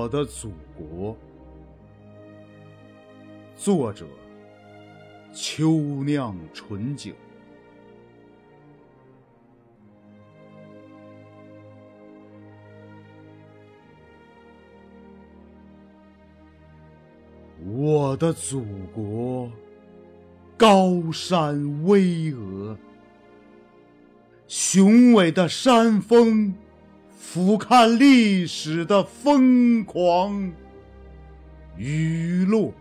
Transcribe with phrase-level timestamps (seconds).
[0.00, 1.14] 我的祖国。
[3.54, 4.06] 作者：
[5.30, 5.72] 秋
[6.04, 7.12] 酿醇酒。
[17.62, 19.52] 我的祖国，
[20.56, 22.00] 高山巍
[22.32, 22.74] 峨，
[24.48, 26.54] 雄伟的山峰。
[27.22, 30.50] 俯瞰历史的疯狂
[31.76, 32.72] 雨落，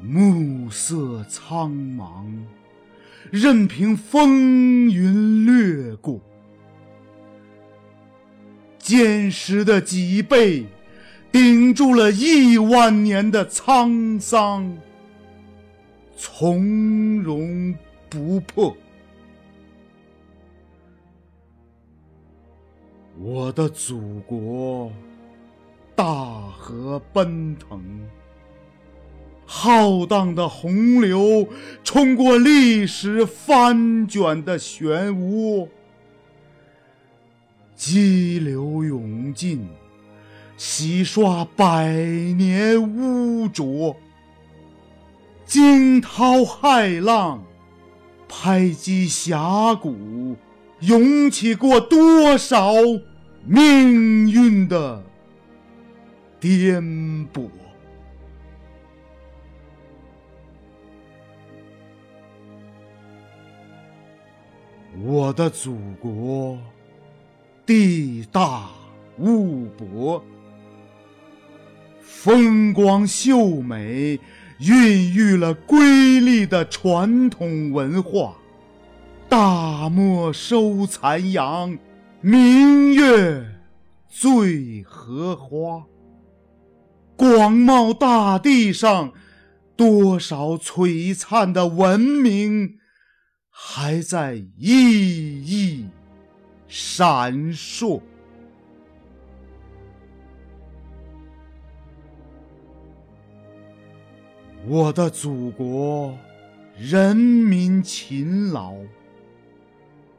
[0.00, 2.24] 暮色苍茫，
[3.30, 6.18] 任凭风云掠过。
[8.78, 10.64] 坚实的脊背，
[11.30, 14.74] 顶住了亿万年的沧桑，
[16.16, 17.74] 从容
[18.08, 18.74] 不迫。
[23.24, 24.90] 我的祖国，
[25.94, 26.04] 大
[26.58, 27.80] 河奔腾，
[29.46, 31.46] 浩荡的洪流
[31.84, 35.68] 冲过历史翻卷的漩涡，
[37.76, 39.68] 激流勇进，
[40.56, 43.94] 洗刷百年污浊；
[45.46, 47.44] 惊涛骇浪，
[48.28, 50.34] 拍击峡谷。
[50.80, 52.72] 涌起过多少
[53.44, 55.02] 命运的
[56.38, 56.82] 颠
[57.32, 57.48] 簸？
[65.04, 66.56] 我的祖国，
[67.66, 68.70] 地大
[69.18, 70.22] 物博，
[72.00, 74.20] 风光秀美，
[74.60, 78.36] 孕育了瑰丽的传统文化。
[79.28, 81.76] 大漠收残阳，
[82.24, 83.44] 明月
[84.08, 85.84] 醉荷花。
[87.16, 89.12] 广袤大地上，
[89.74, 92.78] 多少璀璨的文明
[93.50, 95.88] 还在熠熠
[96.68, 98.00] 闪烁。
[104.68, 106.16] 我的祖国，
[106.78, 108.76] 人民勤劳。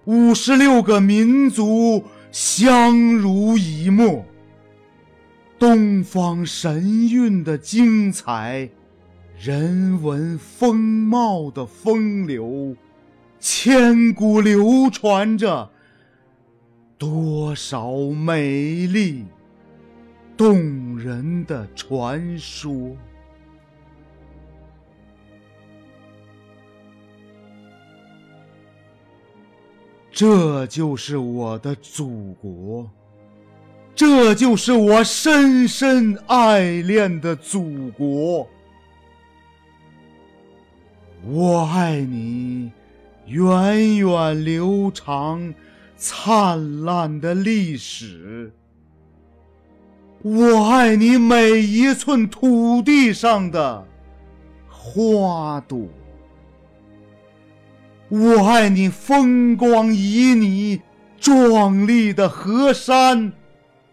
[0.05, 4.25] 五十六个民族相濡以沫，
[5.57, 8.69] 东方神韵的精彩，
[9.39, 12.75] 人文风貌的风流，
[13.39, 15.71] 千古流传着
[16.97, 19.23] 多少美丽
[20.35, 22.93] 动人的传说。
[30.15, 32.87] 这就是我的祖国，
[33.95, 38.47] 这就是我深深爱恋的祖国。
[41.25, 42.71] 我爱你，
[43.25, 45.51] 源远流长、
[45.97, 48.51] 灿烂的历史；
[50.21, 53.83] 我爱你每一寸土地上的
[54.69, 55.87] 花朵。
[58.15, 60.79] 我爱你风光旖旎、
[61.19, 63.33] 壮丽的河山，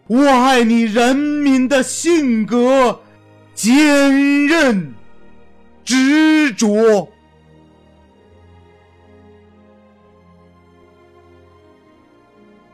[0.05, 2.99] 我爱你人民的性格
[3.55, 4.93] 坚韧
[5.83, 7.09] 执着。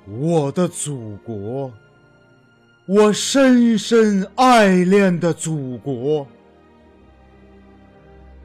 [0.05, 1.71] 我的祖国，
[2.87, 6.27] 我深深爱恋的祖国。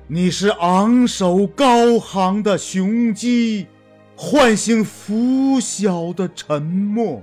[0.09, 3.67] 你是昂首高航的雄鸡，
[4.17, 7.23] 唤醒拂晓的沉默；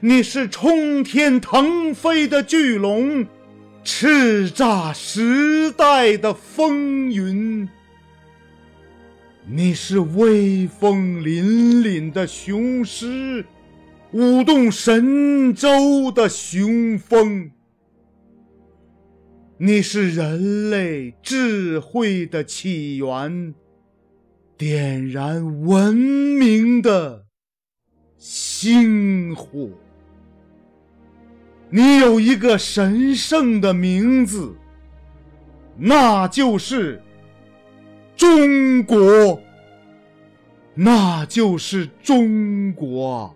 [0.00, 3.24] 你是冲天腾飞的巨龙，
[3.84, 7.68] 叱咤时代的风云；
[9.46, 11.44] 你是威风凛
[11.82, 13.46] 凛的雄狮，
[14.10, 17.50] 舞动神州的雄风。
[19.56, 23.54] 你是人类智慧的起源，
[24.58, 27.24] 点燃文明的
[28.18, 29.70] 星火。
[31.70, 34.52] 你有一个神圣的名字，
[35.76, 37.00] 那就是
[38.16, 39.40] 中国，
[40.74, 43.32] 那就是中国，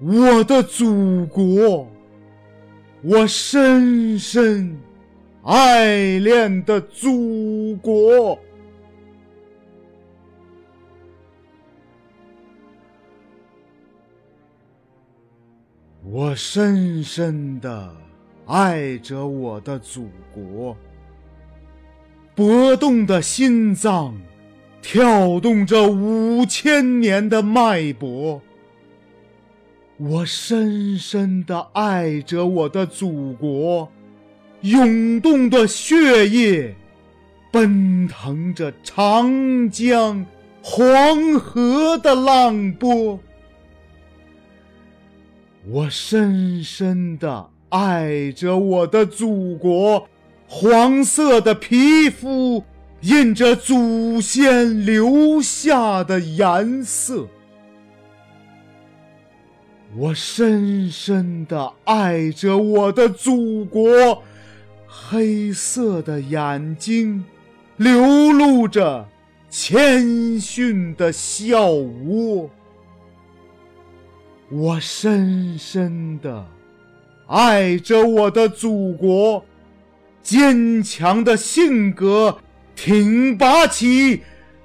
[0.00, 1.90] 我的祖国。
[3.08, 4.76] 我深深
[5.44, 8.36] 爱恋的祖国。
[16.02, 17.94] 我深深的
[18.44, 20.76] 爱着我的祖国，
[22.34, 24.20] 搏动的心脏
[24.82, 28.42] 跳动着五千年的脉搏。
[29.98, 33.90] 我深深的爱着我的祖国，
[34.60, 36.74] 涌动的血液
[37.50, 40.26] 奔腾着长江、
[40.62, 43.18] 黄河的浪波。
[45.66, 50.06] 我深深的爱着我的祖国，
[50.46, 52.62] 黄色的皮肤
[53.00, 57.26] 印着祖先留下的颜色。
[59.98, 64.22] 我深深的爱着我的祖国，
[64.86, 67.24] 黑色的眼睛
[67.78, 69.08] 流露着
[69.48, 72.50] 谦逊的笑窝。
[74.50, 76.44] 我深深的
[77.26, 79.42] 爱着我的祖国，
[80.22, 82.36] 坚强的性格
[82.74, 84.20] 挺拔起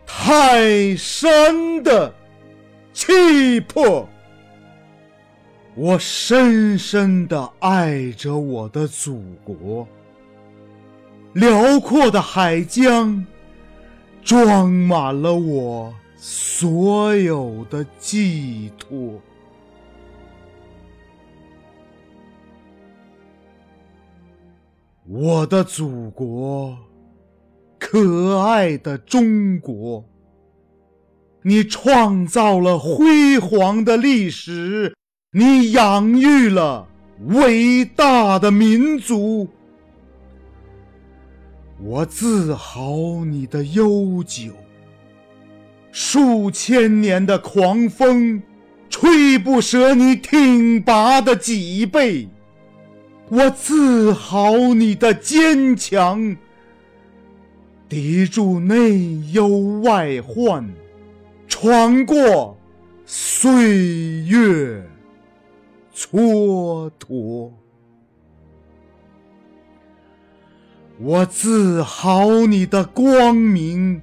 [0.06, 2.14] 泰山的
[2.92, 4.10] 气魄。
[5.74, 9.88] 我深深的爱着我的祖国，
[11.34, 13.26] 辽阔的海江
[14.22, 19.22] 装满了我所有的寄托。
[25.08, 26.78] 我的祖国，
[27.80, 30.04] 可爱的中国，
[31.44, 34.96] 你创造了辉煌的历史，
[35.34, 36.90] 你养育了
[37.28, 39.48] 伟大的民族。
[41.80, 44.52] 我自豪你的悠久，
[45.90, 48.44] 数千年的狂风
[48.90, 52.28] 吹不折你挺拔的脊背。
[53.30, 56.36] 我自豪你的坚强，
[57.88, 60.70] 抵住内忧外患，
[61.48, 62.58] 闯过
[63.06, 64.84] 岁月
[66.10, 67.52] 蹉跎。
[71.00, 74.02] 我自豪你的光明，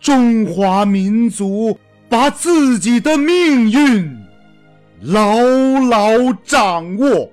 [0.00, 1.78] 中华民族
[2.08, 4.18] 把自己的命运
[5.02, 5.38] 牢
[5.88, 7.30] 牢掌握。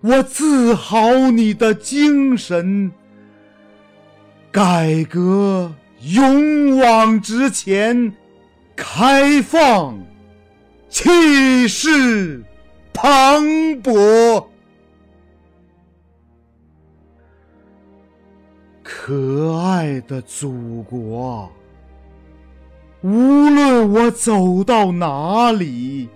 [0.00, 2.92] 我自豪你的精神，
[4.52, 5.72] 改革
[6.02, 8.12] 勇往直前，
[8.76, 9.98] 开放
[10.88, 12.44] 气势
[12.94, 13.44] 磅
[13.82, 14.46] 礴，
[18.82, 21.52] 可爱的祖国，
[23.02, 23.10] 无
[23.50, 26.08] 论我走到哪里。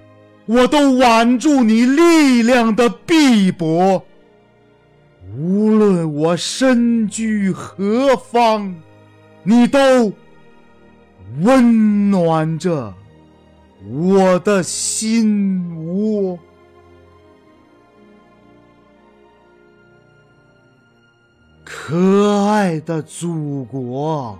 [0.46, 4.02] 我都挽住你力量的臂膊，
[5.36, 8.74] 无论我身居何方，
[9.42, 10.10] 你都
[11.42, 12.94] 温暖着
[13.90, 16.38] 我的心窝。
[21.88, 24.38] 可爱的祖国，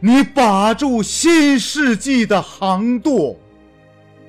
[0.00, 3.36] 你把住新世纪的航舵。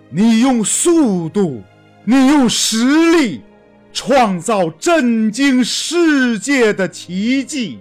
[0.09, 1.63] 你用速度，
[2.03, 3.39] 你用实力，
[3.93, 7.79] 创造震惊世界的奇迹。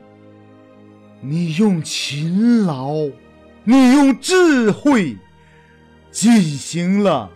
[1.21, 2.95] 你用勤劳，
[3.65, 5.17] 你用智慧，
[6.13, 7.29] 进行了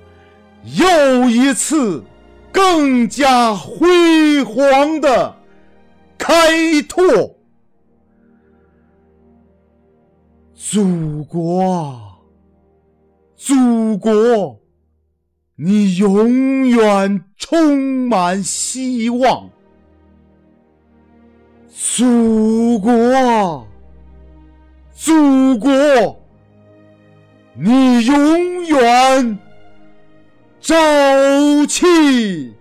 [0.62, 2.04] 又一次
[2.52, 5.34] 更加辉煌的
[6.26, 7.37] 开拓。
[10.54, 12.00] 祖国，
[13.37, 14.59] 祖国。
[15.57, 19.50] 你永远充满希望，
[21.69, 23.69] 祖国，
[24.95, 25.71] 祖国，
[27.52, 29.38] 你永远
[30.59, 30.75] 朝
[31.69, 32.54] 气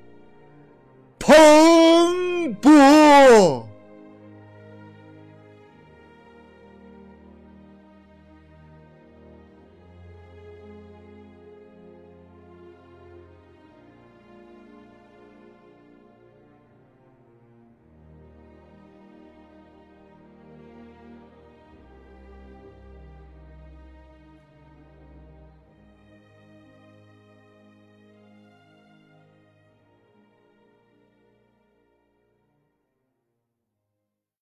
[1.25, 3.72] 蓬勃。